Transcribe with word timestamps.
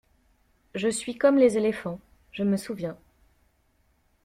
Je 0.73 0.87
suis 0.87 1.15
comme 1.19 1.37
les 1.37 1.57
éléphants, 1.59 1.99
je 2.31 2.41
me 2.41 2.57
souviens. 2.57 2.97